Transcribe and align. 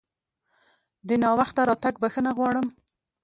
د 1.07 1.09
ناوخته 1.23 1.61
راتګ 1.69 1.95
بښنه 2.01 2.31
غواړم! 2.37 2.67